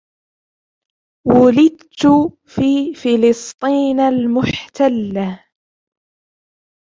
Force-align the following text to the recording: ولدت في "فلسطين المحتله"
ولدت 1.27 2.07
في 2.45 2.93
"فلسطين 2.93 3.99
المحتله" 3.99 5.45